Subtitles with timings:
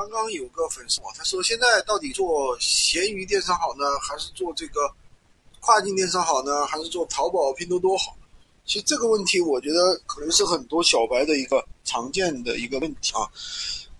[0.00, 4.90] 刚刚有个粉丝，他说现在到底做闲鱼电商好呢，还是做这个
[5.60, 8.16] 跨境电商好呢，还是做淘宝、拼多多好？
[8.64, 13.28] 其实这个问题，我觉得可能是很多小白的一个常见的一个问题啊。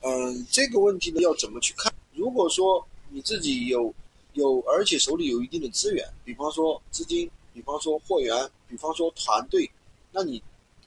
[0.01, 1.92] 嗯，这个问题呢，要怎么去看？
[2.14, 3.92] 如果说你自己有
[4.32, 9.71] 有，而且手里有一定的资源，比方说资金，比方说货源，比方说团队，
[10.12, 10.42] 那你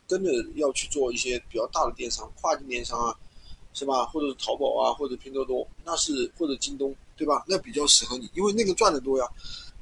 [0.08, 3.16] 跟着要去做一些比较大的电商、跨境电商啊。
[3.74, 4.06] 是吧？
[4.06, 7.44] 或者是淘宝啊，或者拼多多，那是或者京东，对吧？
[7.48, 9.28] 那比较适合你，因为那个赚的多呀，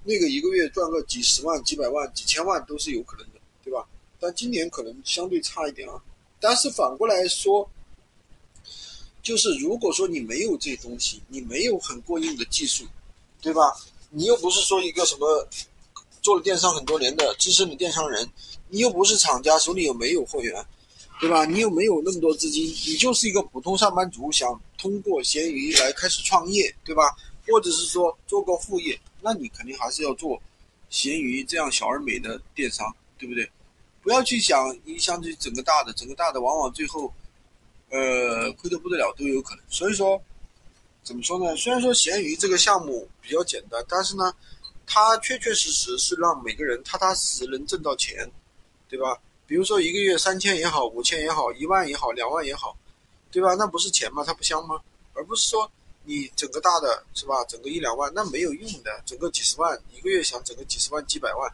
[0.04, 3.86] 那个一个月赚个几十万、几百万、几千万都是有可能的，对吧？
[4.20, 6.02] 但今年可能相对差一点啊。
[6.40, 7.70] 但是反过来说，
[9.22, 12.86] 就是如果说你没有这东西，你没有很过硬的技术，
[13.42, 13.62] 对吧？
[14.10, 15.48] 你又不是说一个什么
[16.22, 18.30] 做了电商很多年的资深的电商人，
[18.70, 20.66] 你又不是厂家，手里又没有货源。
[21.22, 21.46] 对吧？
[21.46, 27.16] 你又没有那么多资金，你就是一个普通上班族，想通过闲鱼来开始创业，对吧？
[27.48, 30.42] 或者是说做个副业，那你肯定还是要做
[30.90, 33.48] 闲鱼这样小而美的电商，对不对？
[34.02, 37.14] 不要去想影响这整个大的，整个大的往往最后，
[37.92, 39.64] 呃，亏得不得了都有可能。
[39.70, 40.20] 所以说，
[41.04, 41.56] 怎么说呢？
[41.56, 44.34] 虽然说闲鱼这个项目比较简单，但是呢，
[44.88, 48.28] 它确确实实是让每个人踏踏实实能挣到钱，
[48.90, 49.20] 对吧？
[49.52, 52.74] 比如说一个月三千也好，五千也好，一万也好，两万也好，
[53.30, 53.54] 对吧？
[53.56, 54.24] 那不是钱吗？
[54.26, 54.80] 它不香吗？
[55.12, 55.70] 而不是说
[56.06, 57.44] 你整个大的是吧？
[57.50, 61.52] 整个一两万那没有用的，整个几十万一个月想整个几十万几百万，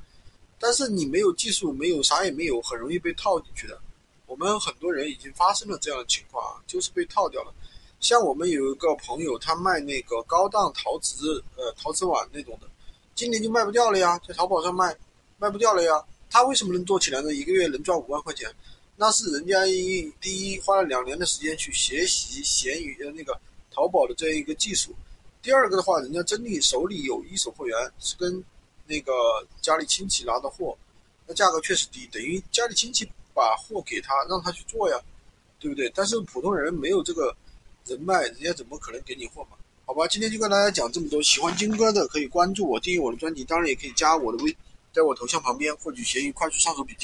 [0.59, 3.81] 但是你没有技术，没有啥也没有，很容易被套进去的。
[4.27, 7.53] 我们很多人已经发生了这样的情况啊，就是被套掉了。
[7.99, 12.67] 像我们有一个朋友，他卖那个高档陶瓷呃陶瓷碗那种的，
[13.15, 14.95] 今年就卖不掉了呀，在淘宝上卖
[15.39, 16.05] 卖不掉了呀。
[16.38, 17.33] 他为什么能做起来呢？
[17.33, 18.47] 一个月能赚五万块钱，
[18.95, 23.35] 那是人家一第一花了两年的时间去学习闲鱼的那个
[23.71, 24.93] 淘宝的这样一个技术。
[25.41, 28.43] 第二个的话，人家真的手里有一手货源，是跟
[28.85, 29.11] 那个
[29.63, 30.77] 家里亲戚拿的货，
[31.25, 35.02] 那价格确实低，等于家里亲戚把货给他，让他去做呀，
[35.59, 35.92] 对不对？
[35.95, 37.36] 但是普通人没有这个
[37.87, 39.58] 人脉，人家怎么可能给你货嘛？
[39.87, 41.19] 好吧，今天就跟大家讲这么多。
[41.23, 44.55] 喜欢金哥的可以关注我，订阅我的专辑，当然也可以加我的微。
[44.97, 46.95] 在我头像旁边获取闲鱼快速上手笔记。